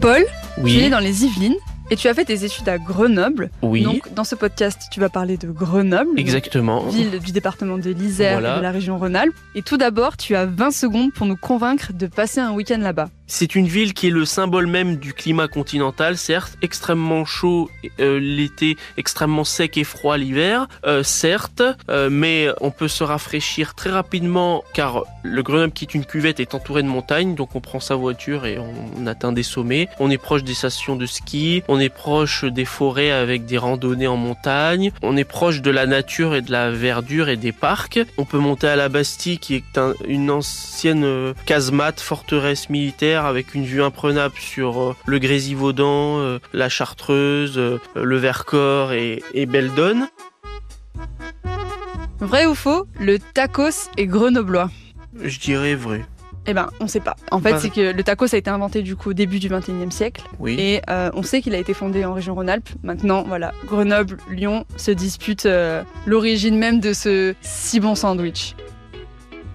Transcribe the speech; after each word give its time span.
Paul, 0.00 0.24
tu 0.64 0.70
es 0.78 0.90
dans 0.90 0.98
les 1.00 1.24
Yvelines 1.24 1.56
et 1.90 1.96
tu 1.96 2.06
as 2.08 2.14
fait 2.14 2.24
tes 2.24 2.44
études 2.44 2.68
à 2.68 2.78
Grenoble. 2.78 3.50
oui, 3.62 3.82
Donc, 3.82 4.12
dans 4.14 4.24
ce 4.24 4.34
podcast, 4.34 4.82
tu 4.92 5.00
vas 5.00 5.08
parler 5.08 5.36
de 5.36 5.48
Grenoble, 5.48 6.10
exactement. 6.18 6.86
ville 6.88 7.18
du 7.18 7.32
département 7.32 7.78
de 7.78 7.90
l'Isère 7.90 8.34
Voilà. 8.34 8.54
et 8.54 8.58
de 8.58 8.62
la 8.62 8.70
région 8.70 8.98
Rhône-Alpes. 8.98 9.34
Et 9.54 9.62
tout 9.62 9.76
d'abord, 9.76 10.16
tu 10.16 10.36
as 10.36 10.46
20 10.46 10.70
secondes 10.70 11.12
pour 11.12 11.26
nous 11.26 11.36
convaincre 11.36 11.92
de 11.94 12.06
passer 12.06 12.40
un 12.40 12.52
week-end 12.52 12.78
là-bas. 12.78 13.08
C'est 13.30 13.54
une 13.54 13.66
ville 13.68 13.92
qui 13.92 14.06
est 14.06 14.10
le 14.10 14.24
symbole 14.24 14.66
même 14.66 14.96
du 14.96 15.12
climat 15.12 15.48
continental, 15.48 16.16
certes, 16.16 16.56
extrêmement 16.62 17.26
chaud 17.26 17.68
euh, 18.00 18.18
l'été, 18.18 18.78
extrêmement 18.96 19.44
sec 19.44 19.76
et 19.76 19.84
froid 19.84 20.16
l'hiver, 20.16 20.66
euh, 20.86 21.02
certes, 21.02 21.62
euh, 21.90 22.08
mais 22.10 22.48
on 22.62 22.70
peut 22.70 22.88
se 22.88 23.04
rafraîchir 23.04 23.74
très 23.74 23.90
rapidement 23.90 24.64
car 24.72 25.04
le 25.22 25.42
Grenoble 25.42 25.74
qui 25.74 25.84
est 25.84 25.92
une 25.94 26.06
cuvette 26.06 26.40
est 26.40 26.54
entouré 26.54 26.82
de 26.82 26.88
montagnes, 26.88 27.34
donc 27.34 27.54
on 27.54 27.60
prend 27.60 27.80
sa 27.80 27.96
voiture 27.96 28.46
et 28.46 28.58
on, 28.58 29.06
atteint 29.06 29.32
des 29.32 29.42
sommets. 29.42 29.88
On 30.00 30.10
est 30.10 30.16
proche 30.16 30.42
des 30.42 30.54
stations 30.54 30.96
de 30.96 31.04
ski, 31.04 31.62
on 31.68 31.78
est 31.78 31.90
proche 31.90 32.44
des 32.44 32.64
forêts 32.64 33.10
avec 33.10 33.44
des 33.44 33.58
randonnées 33.58 34.06
en 34.06 34.16
montagne, 34.16 34.90
on 35.02 35.18
est 35.18 35.24
proche 35.24 35.60
de 35.60 35.70
la 35.70 35.84
nature 35.86 36.34
et 36.34 36.40
de 36.40 36.50
la 36.50 36.70
verdure 36.70 37.28
et 37.28 37.36
des 37.36 37.52
parcs. 37.52 38.00
On 38.16 38.24
peut 38.24 38.38
monter 38.38 38.68
à 38.68 38.76
la 38.76 38.88
Bastille 38.88 39.38
qui 39.38 39.54
est 39.54 39.76
un- 39.76 39.92
une 40.06 40.30
ancienne 40.30 41.34
casemate, 41.44 42.00
forteresse 42.00 42.70
militaire 42.70 43.17
avec 43.26 43.54
une 43.54 43.64
vue 43.64 43.82
imprenable 43.82 44.34
sur 44.38 44.80
euh, 44.80 44.96
le 45.06 45.18
Grésivaudan, 45.18 46.18
euh, 46.18 46.38
la 46.52 46.68
Chartreuse, 46.68 47.58
euh, 47.58 47.78
le 47.94 48.16
Vercors 48.16 48.92
et, 48.92 49.22
et 49.34 49.46
Beldon. 49.46 50.08
Vrai 52.20 52.46
ou 52.46 52.54
faux 52.54 52.86
Le 52.98 53.18
tacos 53.18 53.90
est 53.96 54.06
grenoblois? 54.06 54.70
Je 55.22 55.38
dirais 55.38 55.74
vrai. 55.74 56.04
Eh 56.50 56.54
ben, 56.54 56.70
on 56.80 56.86
sait 56.88 57.00
pas. 57.00 57.14
En 57.30 57.40
fait, 57.40 57.52
Ouais. 57.52 57.58
c'est 57.60 57.68
que 57.70 57.92
le 57.92 58.02
tacos 58.02 58.34
a 58.34 58.38
été 58.38 58.48
inventé 58.48 58.80
du 58.82 58.96
coup 58.96 59.10
au 59.10 59.12
début 59.12 59.38
du 59.38 59.48
21e 59.50 59.90
siècle. 59.90 60.22
Oui. 60.38 60.56
Et 60.58 60.80
euh, 60.88 61.10
on 61.12 61.22
sait 61.22 61.42
qu'il 61.42 61.54
a 61.54 61.58
été 61.58 61.74
fondé 61.74 62.04
en 62.06 62.14
région 62.14 62.34
Rhône-Alpes. 62.34 62.70
Maintenant, 62.82 63.22
voilà, 63.22 63.52
Grenoble, 63.66 64.16
Lyon 64.30 64.64
se 64.78 64.90
disputent 64.90 65.44
euh, 65.46 65.82
l'origine 66.06 66.56
même 66.56 66.80
de 66.80 66.92
ce 66.94 67.34
si 67.42 67.80
bon 67.80 67.94
sandwich. 67.94 68.54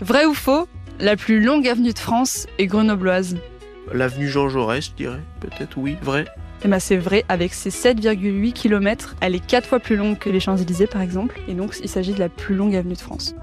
Vrai 0.00 0.24
ou 0.24 0.34
faux 0.34 0.66
La 0.98 1.14
plus 1.16 1.40
longue 1.40 1.68
avenue 1.68 1.92
de 1.92 1.98
France 1.98 2.46
est 2.58 2.66
grenobloise. 2.66 3.36
L'avenue 3.92 4.28
Jean 4.28 4.48
Jaurès, 4.48 4.84
je 4.84 4.92
dirais. 4.92 5.20
Peut-être 5.40 5.76
oui, 5.76 5.96
vrai. 6.02 6.26
Eh 6.62 6.68
ben, 6.68 6.78
c'est 6.78 6.96
vrai, 6.96 7.24
avec 7.28 7.54
ses 7.54 7.70
7,8 7.70 8.52
km, 8.52 9.16
elle 9.20 9.34
est 9.34 9.44
4 9.44 9.66
fois 9.66 9.80
plus 9.80 9.96
longue 9.96 10.18
que 10.18 10.28
les 10.28 10.40
Champs-Élysées 10.40 10.86
par 10.86 11.00
exemple. 11.00 11.40
Et 11.48 11.54
donc, 11.54 11.76
il 11.82 11.88
s'agit 11.88 12.12
de 12.12 12.18
la 12.20 12.28
plus 12.28 12.54
longue 12.54 12.76
avenue 12.76 12.94
de 12.94 13.00
France. 13.00 13.34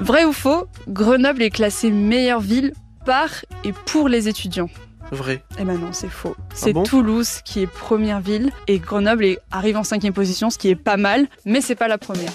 Vrai 0.00 0.24
ou 0.24 0.32
faux 0.32 0.66
Grenoble 0.88 1.42
est 1.42 1.50
classée 1.50 1.90
meilleure 1.90 2.40
ville 2.40 2.72
par 3.04 3.28
et 3.62 3.72
pour 3.86 4.08
les 4.08 4.28
étudiants. 4.28 4.70
Vrai. 5.12 5.44
Eh 5.60 5.64
ben 5.64 5.78
non, 5.78 5.90
c'est 5.92 6.08
faux. 6.08 6.34
C'est 6.54 6.72
bon? 6.72 6.82
Toulouse 6.82 7.42
qui 7.44 7.60
est 7.60 7.66
première 7.66 8.20
ville 8.20 8.50
et 8.66 8.78
Grenoble 8.78 9.36
arrive 9.52 9.76
en 9.76 9.84
cinquième 9.84 10.14
position, 10.14 10.48
ce 10.48 10.56
qui 10.58 10.70
est 10.70 10.74
pas 10.74 10.96
mal, 10.96 11.26
mais 11.44 11.60
c'est 11.60 11.74
pas 11.74 11.88
la 11.88 11.98
première. 11.98 12.32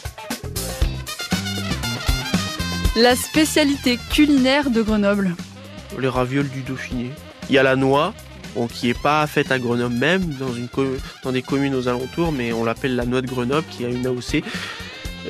La 2.95 3.15
spécialité 3.15 3.97
culinaire 4.11 4.69
de 4.69 4.81
Grenoble. 4.81 5.35
Les 5.99 6.07
ravioles 6.07 6.49
du 6.49 6.61
Dauphiné. 6.61 7.11
Il 7.49 7.55
y 7.55 7.57
a 7.57 7.63
la 7.63 7.75
noix, 7.75 8.13
bon, 8.55 8.67
qui 8.67 8.89
est 8.89 8.99
pas 8.99 9.25
faite 9.27 9.51
à 9.51 9.59
Grenoble 9.59 9.95
même, 9.95 10.23
dans, 10.39 10.53
une 10.53 10.67
co- 10.67 10.85
dans 11.23 11.31
des 11.31 11.41
communes 11.41 11.75
aux 11.75 11.87
alentours, 11.87 12.31
mais 12.31 12.53
on 12.53 12.63
l'appelle 12.63 12.95
la 12.95 13.05
noix 13.05 13.21
de 13.21 13.27
Grenoble, 13.27 13.65
qui 13.69 13.85
a 13.85 13.89
une 13.89 14.05
AOC. 14.05 14.43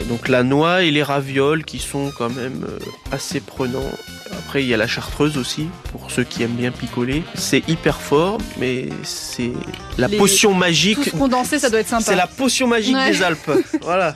Donc 0.07 0.27
la 0.27 0.43
noix 0.43 0.83
et 0.83 0.91
les 0.91 1.01
ravioles 1.03 1.63
qui 1.65 1.79
sont 1.79 2.11
quand 2.17 2.29
même 2.29 2.63
euh, 2.69 2.77
assez 3.11 3.39
prenants. 3.39 3.91
Après 4.31 4.63
il 4.63 4.69
y 4.69 4.73
a 4.73 4.77
la 4.77 4.85
chartreuse 4.87 5.37
aussi, 5.37 5.67
pour 5.91 6.11
ceux 6.11 6.23
qui 6.23 6.43
aiment 6.43 6.51
bien 6.55 6.71
picoler. 6.71 7.23
C'est 7.33 7.67
hyper 7.67 7.99
fort, 7.99 8.37
mais 8.59 8.87
c'est 9.03 9.51
la 9.97 10.07
Les- 10.07 10.17
potion 10.17 10.53
magique. 10.53 10.99
Tous 11.09 11.17
condensés, 11.17 11.57
ça 11.59 11.69
doit 11.71 11.79
être 11.79 11.87
sympa. 11.89 12.03
C'est 12.03 12.15
la 12.15 12.27
potion 12.27 12.67
magique 12.67 12.95
Ouais. 12.95 13.11
des 13.11 13.23
Alpes. 13.23 13.51
voilà. 13.81 14.15